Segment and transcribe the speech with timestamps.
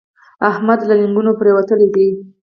[0.49, 2.07] احمد له لېنګو پرېوتلی دی.